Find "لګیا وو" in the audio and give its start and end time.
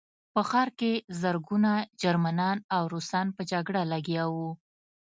3.93-4.51